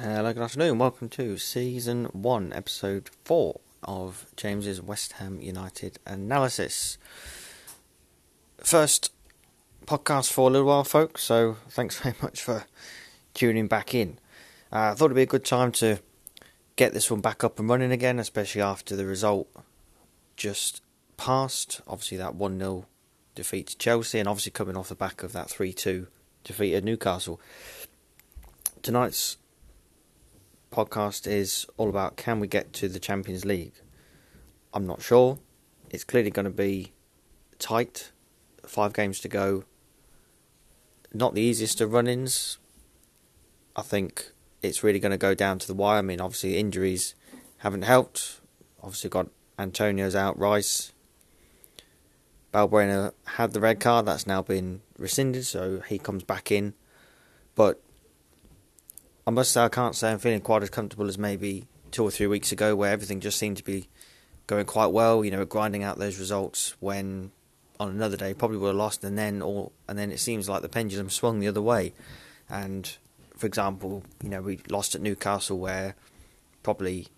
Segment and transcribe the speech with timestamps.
[0.00, 0.78] Hello, good afternoon.
[0.78, 6.98] Welcome to season one, episode four of James's West Ham United analysis.
[8.58, 9.10] First
[9.86, 11.24] podcast for a little while, folks.
[11.24, 12.66] So thanks very much for
[13.34, 14.20] tuning back in.
[14.72, 15.98] Uh, I thought it'd be a good time to
[16.76, 19.48] get this one back up and running again, especially after the result
[20.36, 20.80] just
[21.16, 21.80] passed.
[21.88, 22.86] Obviously, that one 0
[23.34, 26.06] defeat to Chelsea, and obviously coming off the back of that three two
[26.44, 27.40] defeat at Newcastle.
[28.80, 29.38] Tonight's
[30.70, 33.74] podcast is all about can we get to the Champions League?
[34.72, 35.38] I'm not sure.
[35.90, 36.92] It's clearly going to be
[37.58, 38.12] tight.
[38.66, 39.64] Five games to go.
[41.12, 42.58] Not the easiest of run ins.
[43.74, 45.98] I think it's really going to go down to the wire.
[45.98, 47.14] I mean, obviously, injuries
[47.58, 48.40] haven't helped.
[48.82, 49.28] Obviously, got
[49.58, 50.92] Antonio's out, Rice.
[52.52, 56.74] Balbuena had the red card, that's now been rescinded, so he comes back in.
[57.54, 57.80] But
[59.28, 62.10] I must say, I can't say I'm feeling quite as comfortable as maybe two or
[62.10, 63.86] three weeks ago, where everything just seemed to be
[64.46, 65.22] going quite well.
[65.22, 67.30] You know, grinding out those results when
[67.78, 70.62] on another day probably would have lost, and then all, and then it seems like
[70.62, 71.92] the pendulum swung the other way.
[72.48, 72.90] And
[73.36, 75.94] for example, you know, we lost at Newcastle, where
[76.62, 77.08] probably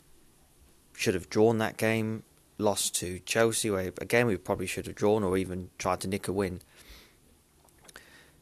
[0.92, 2.24] should have drawn that game.
[2.58, 6.27] Lost to Chelsea, where again we probably should have drawn or even tried to nick
[6.27, 6.61] a win.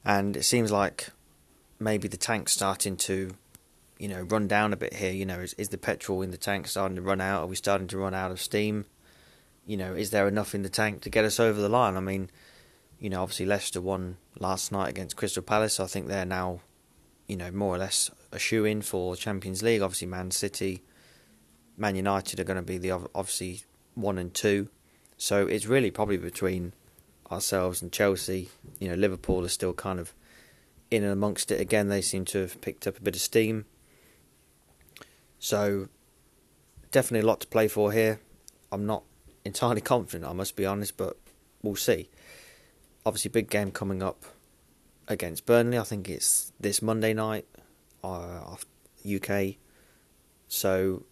[0.06, 1.10] And it seems like
[1.78, 3.32] maybe the tank's starting to
[3.98, 5.12] you know, run down a bit here?
[5.12, 7.42] You know, is, is the petrol in the tank starting to run out?
[7.42, 8.86] Are we starting to run out of steam?
[9.66, 11.96] You know, is there enough in the tank to get us over the line?
[11.96, 12.30] I mean,
[12.98, 15.78] you know, obviously Leicester won last night against Crystal Palace.
[15.78, 16.60] I think they're now,
[17.26, 19.82] you know, more or less a shoe in for Champions League.
[19.82, 20.82] Obviously, Man City,
[21.76, 23.62] Man United are going to be the obviously
[23.94, 24.68] one and two.
[25.16, 26.72] So it's really probably between
[27.30, 28.48] ourselves and Chelsea.
[28.78, 30.14] You know, Liverpool are still kind of
[30.90, 31.88] in and amongst it again.
[31.88, 33.66] They seem to have picked up a bit of steam.
[35.38, 35.88] So
[36.90, 38.20] definitely a lot to play for here.
[38.72, 39.04] I'm not
[39.44, 41.16] entirely confident, I must be honest, but
[41.62, 42.10] we'll see.
[43.06, 44.24] Obviously, big game coming up
[45.06, 45.78] against Burnley.
[45.78, 47.46] I think it's this Monday night,
[48.04, 48.56] uh,
[49.06, 49.54] UK.
[50.48, 51.04] So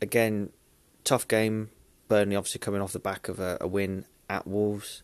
[0.00, 0.50] again,
[1.04, 1.70] tough game.
[2.08, 5.02] Burnley obviously coming off the back of a, a win at Wolves,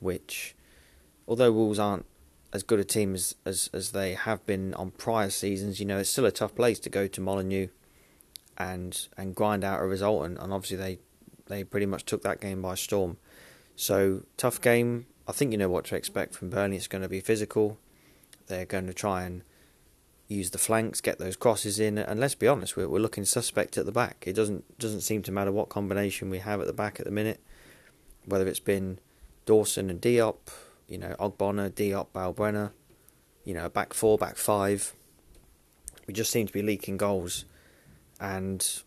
[0.00, 0.54] which,
[1.26, 2.04] although Wolves aren't
[2.52, 5.98] as good a team as, as, as they have been on prior seasons, you know,
[5.98, 7.68] it's still a tough place to go to Molineux
[8.58, 10.26] and and grind out a result.
[10.26, 10.98] And, and obviously they
[11.46, 13.18] they pretty much took that game by storm.
[13.76, 15.06] So tough game.
[15.26, 16.76] I think you know what to expect from Burnley.
[16.76, 17.78] It's going to be physical.
[18.48, 19.42] They're going to try and
[20.28, 23.76] use the flanks, get those crosses in, and let's be honest, we're, we're looking suspect
[23.78, 24.24] at the back.
[24.26, 27.12] It doesn't doesn't seem to matter what combination we have at the back at the
[27.12, 27.40] minute,
[28.24, 28.98] whether it's been
[29.46, 30.38] Dawson and Diop,
[30.88, 32.72] you know, Ogbonna, Diop, Balbuena,
[33.44, 34.94] you know, back four, back five.
[36.06, 37.44] We just seem to be leaking goals
[38.22, 38.82] and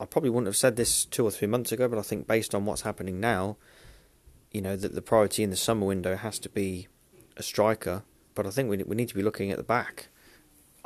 [0.00, 2.54] I probably wouldn't have said this two or three months ago, but I think based
[2.54, 3.58] on what's happening now,
[4.50, 6.88] you know, that the priority in the summer window has to be
[7.36, 8.02] a striker.
[8.34, 10.08] But I think we we need to be looking at the back.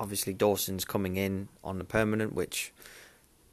[0.01, 2.75] Obviously, Dawson's coming in on the permanent, which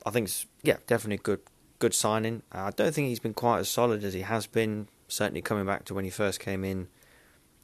[0.03, 1.41] I think is yeah definitely good
[1.77, 2.41] good signing.
[2.51, 4.87] I don't think he's been quite as solid as he has been.
[5.07, 6.87] Certainly coming back to when he first came in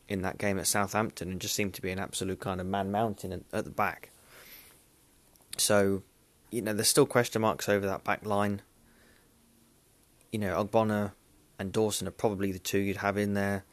[0.07, 2.91] in that game at Southampton, and just seemed to be an absolute kind of man
[2.91, 4.11] mountain at, at the back.
[5.57, 6.03] So
[6.51, 8.61] you know, there's still question marks over that back line.
[10.31, 11.13] You know, Ogbonna
[11.57, 13.65] and Dawson are probably the two you'd have in there.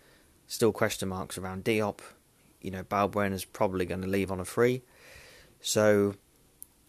[0.46, 2.00] Still question marks around Diop.
[2.60, 4.82] You know, Balbuena's probably going to leave on a free.
[5.60, 6.14] So,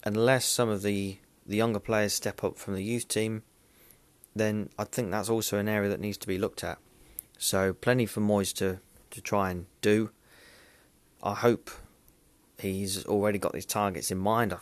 [0.03, 3.43] unless some of the, the younger players step up from the youth team,
[4.35, 6.77] then I think that's also an area that needs to be looked at.
[7.37, 8.79] So, plenty for Moyes to,
[9.11, 10.11] to try and do.
[11.21, 11.71] I hope
[12.59, 14.53] he's already got these targets in mind.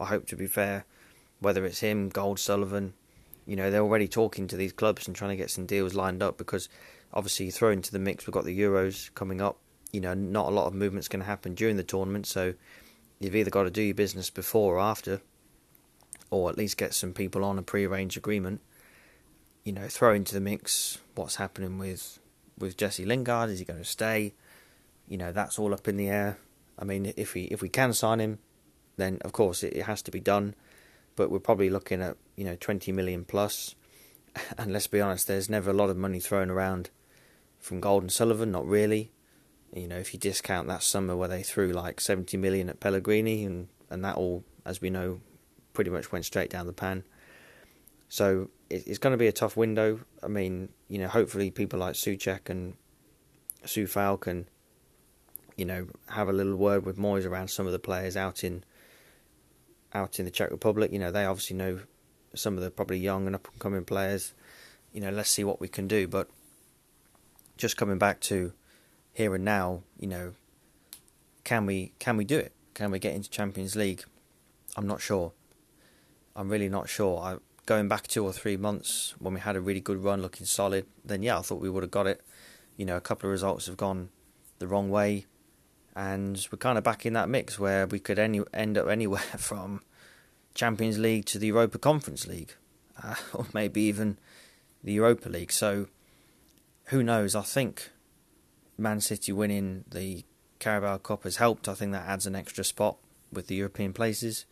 [0.00, 0.84] I, hope to be fair,
[1.40, 2.94] whether it's him, Gold, Sullivan,
[3.46, 6.22] you know, they're already talking to these clubs and trying to get some deals lined
[6.22, 6.68] up because
[7.12, 9.58] obviously you throw into the mix, we've got the Euros coming up.
[9.92, 12.54] You know, not a lot of movement's going to happen during the tournament, so
[13.18, 15.20] you've either got to do your business before or after,
[16.30, 18.60] or at least get some people on a pre-arranged agreement.
[19.64, 22.20] You know, throw into the mix what's happening with
[22.56, 23.50] with Jesse Lingard.
[23.50, 24.34] Is he going to stay?
[25.08, 26.38] You know, that's all up in the air.
[26.80, 28.38] I mean, if we if we can sign him,
[28.96, 30.54] then of course it, it has to be done.
[31.16, 33.74] But we're probably looking at you know twenty million plus.
[34.56, 36.90] And let's be honest, there's never a lot of money thrown around
[37.58, 38.52] from Gold and Sullivan.
[38.52, 39.10] Not really.
[39.74, 43.44] You know, if you discount that summer where they threw like seventy million at Pellegrini,
[43.44, 45.20] and and that all, as we know,
[45.72, 47.02] pretty much went straight down the pan.
[48.08, 50.00] So it, it's going to be a tough window.
[50.22, 52.74] I mean, you know, hopefully people like Soucek and
[53.64, 54.48] Coufal can
[55.60, 58.64] you know, have a little word with Moyes around some of the players out in
[59.92, 60.90] out in the Czech Republic.
[60.90, 61.80] You know, they obviously know
[62.34, 64.32] some of the probably young and up and coming players.
[64.90, 66.08] You know, let's see what we can do.
[66.08, 66.30] But
[67.58, 68.54] just coming back to
[69.12, 70.32] here and now, you know,
[71.44, 72.54] can we can we do it?
[72.72, 74.04] Can we get into Champions League?
[74.78, 75.32] I'm not sure.
[76.34, 77.20] I'm really not sure.
[77.20, 77.36] I,
[77.66, 80.86] going back two or three months when we had a really good run, looking solid,
[81.04, 82.22] then yeah, I thought we would have got it.
[82.78, 84.08] You know, a couple of results have gone
[84.58, 85.26] the wrong way,
[85.94, 89.20] and we're kind of back in that mix where we could any, end up anywhere
[89.38, 89.82] from
[90.54, 92.54] Champions League to the Europa Conference League,
[93.02, 94.18] uh, or maybe even
[94.82, 95.52] the Europa League.
[95.52, 95.88] So,
[96.86, 97.34] who knows?
[97.34, 97.90] I think
[98.76, 100.24] Man City winning the
[100.58, 101.68] Carabao Cup has helped.
[101.68, 102.96] I think that adds an extra spot
[103.32, 104.46] with the European places.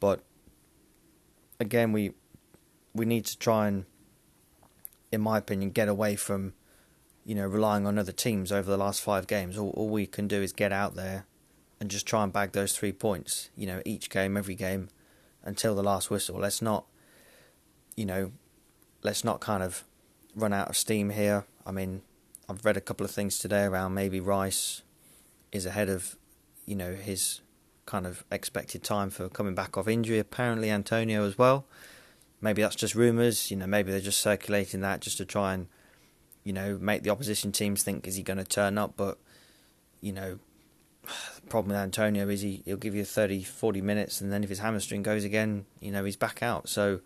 [0.00, 0.22] But
[1.58, 2.12] again, we
[2.94, 3.84] we need to try and,
[5.12, 6.54] in my opinion, get away from,
[7.26, 9.58] you know, relying on other teams over the last five games.
[9.58, 11.26] All, all we can do is get out there
[11.80, 13.50] and just try and bag those three points.
[13.56, 14.90] You know, each game, every game,
[15.42, 16.38] until the last whistle.
[16.38, 16.86] Let's not,
[17.96, 18.30] you know,
[19.02, 19.82] let's not kind of
[20.36, 21.44] run out of steam here.
[21.66, 22.02] I mean,
[22.48, 24.82] I've read a couple of things today around maybe Rice
[25.50, 26.16] is ahead of,
[26.64, 27.40] you know, his
[27.86, 30.20] kind of expected time for coming back off injury.
[30.20, 31.66] Apparently, Antonio as well.
[32.40, 33.50] Maybe that's just rumours.
[33.50, 35.66] You know, maybe they're just circulating that just to try and,
[36.46, 38.92] you know, make the opposition teams think is he going to turn up.
[38.96, 39.18] But,
[40.00, 40.38] you know,
[41.02, 44.48] the problem with Antonio is he he'll give you 30, 40 minutes, and then if
[44.48, 46.68] his hamstring goes again, you know, he's back out.
[46.68, 47.00] So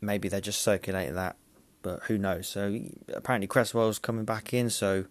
[0.00, 1.36] maybe they're just circulating that,
[1.82, 2.48] but who knows?
[2.48, 2.80] So
[3.12, 5.04] apparently Cresswell's coming back in, so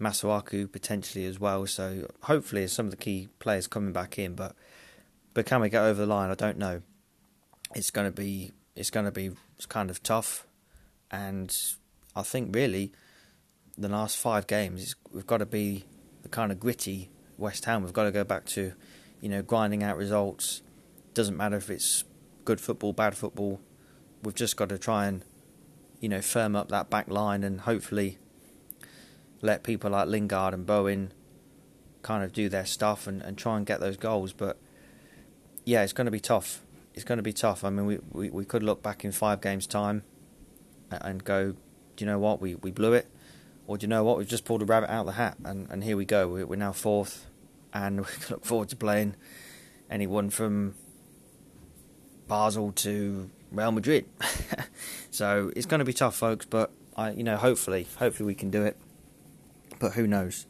[0.00, 1.68] Masuaku potentially as well.
[1.68, 4.56] So hopefully some of the key players coming back in, but
[5.34, 6.32] but can we get over the line?
[6.32, 6.82] I don't know.
[7.76, 9.30] It's going to be it's going to be
[9.68, 10.48] kind of tough,
[11.12, 11.56] and
[12.16, 12.92] I think really
[13.76, 15.84] the last five games we've got to be
[16.22, 17.82] the kind of gritty West Ham.
[17.82, 18.72] We've got to go back to
[19.20, 20.62] you know grinding out results.
[21.12, 22.04] Doesn't matter if it's
[22.44, 23.60] good football, bad football.
[24.22, 25.24] We've just got to try and
[26.00, 28.18] you know firm up that back line and hopefully
[29.42, 31.12] let people like Lingard and Bowen
[32.02, 34.32] kind of do their stuff and, and try and get those goals.
[34.32, 34.58] But
[35.64, 36.62] yeah, it's going to be tough.
[36.94, 37.64] It's going to be tough.
[37.64, 40.04] I mean, we, we, we could look back in five games' time
[40.90, 41.56] and go,
[41.96, 42.40] do you know what?
[42.40, 43.08] We, we blew it.
[43.66, 44.18] Or do you know what?
[44.18, 46.28] We've just pulled a rabbit out of the hat and, and here we go.
[46.28, 47.26] We're, we're now fourth
[47.72, 49.16] and we look forward to playing
[49.90, 50.74] anyone from
[52.28, 54.06] Basel to Real Madrid.
[55.10, 56.44] so it's going to be tough, folks.
[56.44, 58.76] But I, you know, hopefully, hopefully we can do it
[59.78, 60.46] but who knows?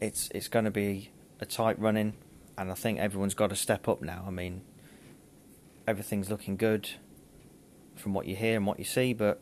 [0.00, 2.14] It's it's going to be a tight running,
[2.56, 4.24] and I think everyone's got to step up now.
[4.26, 4.62] I mean,
[5.86, 6.90] everything's looking good
[7.96, 9.40] from what you hear and what you see, but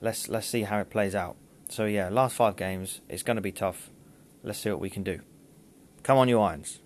[0.00, 1.36] let's let's see how it plays out.
[1.68, 3.90] So yeah, last five games, it's going to be tough.
[4.42, 5.20] Let's see what we can do.
[6.02, 6.80] Come on, you Irons.